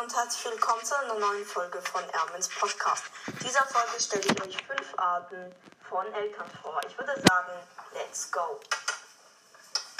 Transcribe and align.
Und 0.00 0.16
herzlich 0.16 0.46
willkommen 0.46 0.82
zu 0.82 0.96
einer 0.98 1.12
neuen 1.12 1.44
Folge 1.44 1.82
von 1.82 2.02
Ermins 2.08 2.48
Podcast. 2.48 3.04
In 3.26 3.38
dieser 3.40 3.66
Folge 3.66 4.00
stelle 4.00 4.22
ich 4.22 4.42
euch 4.42 4.56
fünf 4.66 4.98
Arten 4.98 5.54
von 5.90 6.10
Eltern 6.14 6.50
vor. 6.62 6.80
Ich 6.88 6.96
würde 6.96 7.12
sagen, 7.28 7.52
let's 7.92 8.32
go. 8.32 8.58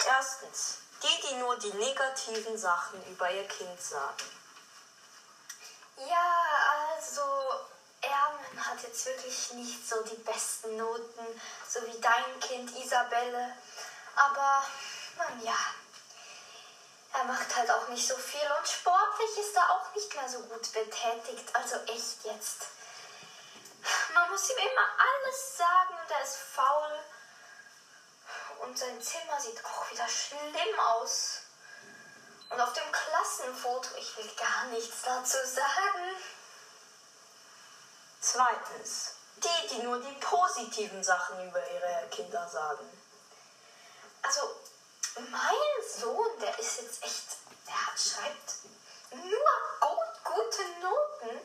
Erstens, 0.07 0.79
die, 1.03 1.29
die 1.29 1.35
nur 1.35 1.55
die 1.59 1.75
negativen 1.75 2.57
Sachen 2.57 3.05
über 3.13 3.31
ihr 3.31 3.47
Kind 3.47 3.79
sagen. 3.79 4.25
Ja, 6.09 6.95
also 6.95 7.21
Ermen 8.01 8.67
hat 8.67 8.83
jetzt 8.83 9.05
wirklich 9.05 9.53
nicht 9.53 9.87
so 9.87 10.03
die 10.05 10.23
besten 10.23 10.79
Noten, 10.79 11.27
so 11.69 11.81
wie 11.87 12.01
dein 12.01 12.41
Kind 12.41 12.75
Isabelle. 12.83 13.55
Aber, 14.17 14.65
man 15.19 15.45
ja, 15.45 15.59
er 17.13 17.25
macht 17.25 17.57
halt 17.57 17.71
auch 17.71 17.89
nicht 17.89 18.07
so 18.07 18.17
viel 18.17 18.49
und 18.59 18.69
sportlich 18.69 19.39
ist 19.39 19.57
er 19.57 19.71
auch 19.71 19.95
nicht 19.95 20.15
mehr 20.15 20.29
so 20.29 20.41
gut 20.41 20.73
betätigt. 20.73 21.55
Also 21.55 21.77
echt 21.87 22.25
jetzt. 22.25 22.67
Man 24.15 24.31
muss 24.31 24.51
ihm 24.51 24.59
immer 24.59 24.87
alles 24.99 25.57
sagen 25.57 25.99
und 26.03 26.11
er 26.11 26.23
ist 26.23 26.37
faul. 26.37 26.99
Und 28.61 28.79
sein 28.79 29.01
Zimmer 29.01 29.41
sieht 29.41 29.65
auch 29.65 29.91
wieder 29.91 30.07
schlimm 30.09 30.79
aus. 30.79 31.41
Und 32.51 32.61
auf 32.61 32.73
dem 32.73 32.93
Klassenfoto, 32.93 33.95
ich 33.97 34.17
will 34.17 34.31
gar 34.37 34.65
nichts 34.67 35.03
dazu 35.03 35.39
sagen. 35.47 36.17
Zweitens, 38.21 39.15
die, 39.37 39.69
die 39.69 39.83
nur 39.83 40.01
die 40.01 40.15
positiven 40.21 41.03
Sachen 41.03 41.49
über 41.49 41.67
ihre 41.71 42.09
Kinder 42.11 42.47
sagen. 42.49 43.03
Also, 44.23 44.61
mein 45.17 45.89
Sohn, 46.01 46.39
der 46.41 46.59
ist 46.59 46.81
jetzt 46.81 47.03
echt, 47.03 47.37
der 47.67 47.99
schreibt 47.99 48.55
nur 49.13 49.51
gut, 49.81 50.25
gute 50.25 50.63
Noten. 50.81 51.41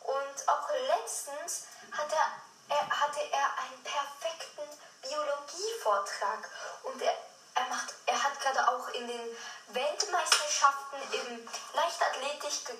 Und 0.00 0.48
auch 0.48 0.68
letztens 0.88 1.64
hat 1.92 2.12
er, 2.12 2.76
er, 2.76 3.00
hatte 3.00 3.20
er 3.32 3.58
einen 3.58 3.82
perfekten 3.82 4.68
Biologievortrag. 5.02 6.48
Und 6.84 7.02
er, 7.02 7.16
er, 7.54 7.68
macht, 7.68 7.94
er 8.06 8.22
hat 8.22 8.40
gerade 8.40 8.68
auch 8.68 8.88
in 8.88 9.08
den 9.08 9.36
Weltmeisterschaften 9.68 10.96
im 11.12 11.48
Leichtathletik 11.74 12.76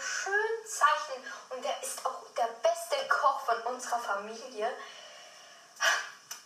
schön 0.00 0.66
zeichnen 0.66 1.32
und 1.50 1.64
er 1.64 1.82
ist 1.82 2.04
auch 2.06 2.22
der 2.36 2.48
beste 2.62 3.08
Koch 3.08 3.40
von 3.40 3.60
unserer 3.74 3.98
Familie. 4.00 4.74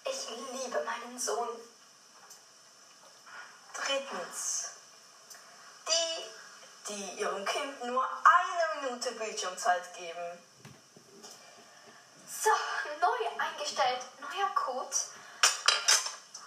Ich 0.05 0.29
liebe 0.53 0.83
meinen 0.85 1.19
Sohn. 1.19 1.49
Drittens, 3.75 4.71
die, 5.89 6.89
die 6.89 7.21
ihrem 7.21 7.45
Kind 7.45 7.85
nur 7.85 8.07
eine 8.07 8.83
Minute 8.83 9.13
Bildschirmzeit 9.13 9.95
geben. 9.95 10.39
So, 12.27 12.51
neu 13.01 13.43
eingestellt, 13.43 14.01
neuer 14.21 14.55
Code. 14.55 14.97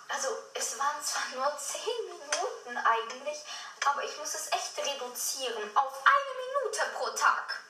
Also 0.09 0.29
es 0.53 0.77
waren 0.79 1.03
zwar 1.03 1.23
nur 1.35 1.57
10 1.57 1.81
Minuten 2.09 2.77
eigentlich, 2.77 3.43
aber 3.87 4.03
ich 4.03 4.17
muss 4.17 4.33
es 4.33 4.51
echt 4.51 4.77
reduzieren 4.77 5.77
auf 5.77 5.93
eine 6.05 6.63
Minute 6.63 6.85
pro 6.95 7.09
Tag. 7.11 7.63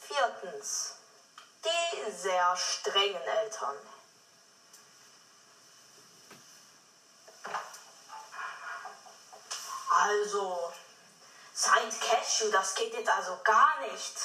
Viertens, 0.00 0.96
die 1.64 2.10
sehr 2.12 2.56
strengen 2.56 3.22
Eltern. 3.22 3.76
Also, 9.88 10.72
Saint 11.54 12.00
Cashew, 12.00 12.50
das 12.50 12.74
geht 12.74 12.92
jetzt 12.92 13.08
also 13.08 13.40
gar 13.42 13.80
nicht. 13.80 14.16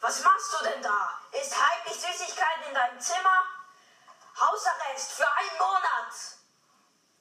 Was 0.00 0.22
machst 0.22 0.52
du 0.52 0.64
denn 0.64 0.82
da? 0.82 1.20
Ist 1.32 1.54
heimlich 1.54 2.00
Süßigkeiten 2.00 2.68
in 2.68 2.74
deinem 2.74 3.00
Zimmer? 3.00 3.42
Hausarrest 4.38 5.12
für 5.12 5.30
einen 5.32 5.58
Monat. 5.58 6.12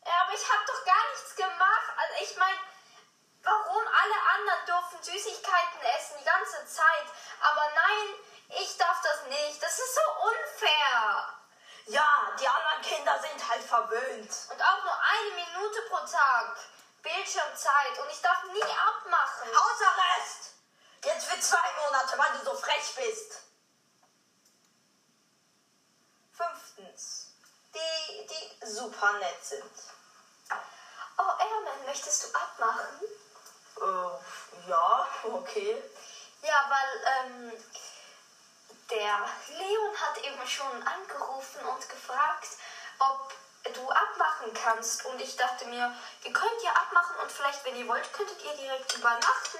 Ja, 0.05 0.21
aber 0.21 0.33
ich 0.33 0.49
habe 0.49 0.63
doch 0.67 0.85
gar 0.85 1.09
nichts 1.11 1.35
gemacht. 1.35 1.89
Also 1.97 2.23
ich 2.23 2.37
meine, 2.37 2.59
warum 3.43 3.83
alle 3.87 4.15
anderen 4.35 4.65
dürfen 4.67 5.03
Süßigkeiten 5.15 5.81
essen 5.97 6.17
die 6.19 6.25
ganze 6.25 6.65
Zeit, 6.67 7.05
aber 7.39 7.71
nein, 7.73 8.15
ich 8.61 8.77
darf 8.77 9.01
das 9.01 9.23
nicht. 9.27 9.63
Das 9.63 9.79
ist 9.79 9.95
so 9.95 10.01
unfair. 10.27 11.33
Ja, 11.87 12.31
die 12.39 12.47
anderen 12.47 12.81
Kinder 12.81 13.19
sind 13.19 13.49
halt 13.49 13.63
verwöhnt. 13.63 14.31
Und 14.49 14.61
auch 14.61 14.83
nur 14.83 14.99
eine 14.99 15.45
Minute 15.45 15.81
pro 15.89 15.97
Tag 16.05 16.57
Bildschirmzeit 17.01 17.99
und 17.99 18.09
ich 18.09 18.21
darf 18.21 18.43
nie 18.45 18.63
abmachen. 18.63 19.49
Hausarrest! 19.49 20.53
Jetzt 21.03 21.27
für 21.27 21.39
zwei 21.39 21.71
Monate, 21.85 22.17
weil 22.17 22.37
du 22.39 22.45
so 22.45 22.55
frech 22.55 22.95
bist. 22.95 23.43
Fünftens, 26.33 27.35
die, 27.73 28.27
die 28.27 28.65
super 28.65 29.13
nett 29.13 29.45
sind. 29.45 29.71
Oh, 31.17 31.31
Ermen, 31.39 31.85
möchtest 31.85 32.23
du 32.23 32.37
abmachen? 32.37 33.01
Äh, 33.77 34.19
ja, 34.67 35.07
okay. 35.23 35.83
Ja, 36.41 36.69
weil 36.69 37.15
ähm, 37.17 37.51
der 38.89 39.29
Leon 39.57 39.99
hat 39.99 40.17
eben 40.19 40.47
schon 40.47 40.87
angerufen 40.87 41.65
und 41.65 41.89
gefragt, 41.89 42.49
ob 42.99 43.33
du 43.73 43.89
abmachen 43.89 44.53
kannst. 44.53 45.05
Und 45.05 45.19
ich 45.19 45.35
dachte 45.35 45.65
mir, 45.65 45.93
ihr 46.23 46.33
könnt 46.33 46.61
ja 46.63 46.71
abmachen 46.71 47.15
und 47.17 47.31
vielleicht, 47.31 47.65
wenn 47.65 47.75
ihr 47.75 47.87
wollt, 47.87 48.11
könntet 48.13 48.41
ihr 48.43 48.53
direkt 48.53 48.93
übernachten 48.95 49.59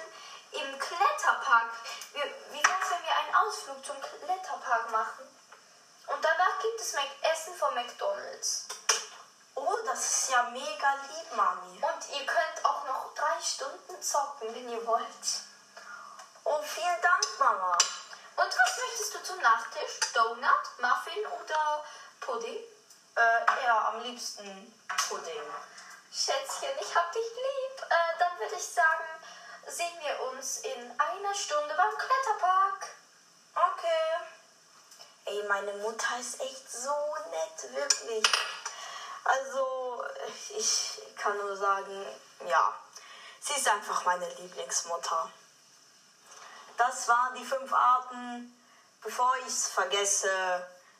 im 0.52 0.78
Kletterpark. 0.78 1.70
Wie, 2.12 2.20
wie 2.52 2.64
wär's, 2.64 2.90
wenn 2.90 3.02
wir 3.04 3.16
einen 3.16 3.34
Ausflug 3.34 3.84
zum 3.84 3.96
Kletterpark 4.00 4.90
machen? 4.90 5.28
Und 6.06 6.24
danach 6.24 6.60
gibt 6.62 6.80
es 6.80 6.92
Mac 6.94 7.08
Essen 7.22 7.54
von 7.54 7.74
McDonalds. 7.74 8.68
Oh, 9.56 9.76
das 9.86 10.04
ist 10.04 10.30
ja 10.30 10.42
mega 10.50 10.94
lieb, 11.10 11.34
Mami. 11.34 11.80
Und 11.82 12.18
ihr 12.18 12.26
könnt 12.26 12.55
Stunden 13.46 14.02
zocken, 14.02 14.52
wenn 14.54 14.68
ihr 14.68 14.84
wollt. 14.86 15.26
Oh, 16.44 16.60
vielen 16.62 17.00
Dank, 17.00 17.24
Mama. 17.38 17.78
Und 18.36 18.48
was 18.48 18.78
möchtest 18.78 19.14
du 19.14 19.22
zum 19.22 19.40
Nachtisch? 19.40 20.00
Donut, 20.14 20.64
Muffin 20.78 21.26
oder 21.26 21.84
Pudding? 22.20 22.58
Äh, 23.16 23.64
ja, 23.64 23.88
am 23.88 24.02
liebsten 24.02 24.74
Pudding. 25.08 25.42
Schätzchen, 26.12 26.70
ich 26.80 26.94
hab 26.94 27.12
dich 27.12 27.24
lieb. 27.24 27.82
Äh, 27.88 28.18
dann 28.18 28.38
würde 28.38 28.56
ich 28.56 28.66
sagen, 28.66 29.04
sehen 29.66 30.00
wir 30.00 30.20
uns 30.32 30.58
in 30.58 31.00
einer 31.00 31.34
Stunde 31.34 31.74
beim 31.74 31.96
Kletterpark. 31.96 32.88
Okay. 33.54 34.26
Ey, 35.26 35.42
meine 35.48 35.72
Mutter 35.74 36.18
ist 36.18 36.40
echt 36.40 36.70
so 36.70 37.16
nett, 37.30 37.74
wirklich. 37.74 38.24
Also, 39.24 40.04
ich 40.50 41.02
kann 41.16 41.36
nur 41.38 41.56
sagen, 41.56 42.06
ja, 42.46 42.74
sie 43.46 43.54
ist 43.54 43.68
einfach 43.68 44.04
meine 44.04 44.28
Lieblingsmutter. 44.34 45.30
Das 46.76 47.08
waren 47.08 47.34
die 47.36 47.44
fünf 47.44 47.72
Arten. 47.72 48.52
Bevor 49.02 49.36
ich 49.38 49.46
es 49.46 49.68
vergesse, 49.68 50.28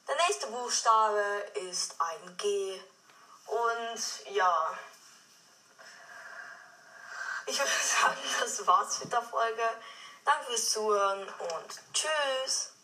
der 0.06 0.14
nächste 0.26 0.46
Buchstabe 0.46 1.20
ist 1.54 1.96
ein 2.00 2.36
G. 2.36 2.80
Und 3.46 4.26
ja, 4.30 4.78
ich 7.46 7.58
würde 7.58 7.70
sagen, 8.00 8.18
das 8.40 8.66
war's 8.66 9.00
mit 9.00 9.12
der 9.12 9.22
Folge. 9.22 9.68
Danke 10.24 10.46
fürs 10.46 10.70
Zuhören 10.70 11.28
und 11.28 11.80
tschüss. 11.92 12.75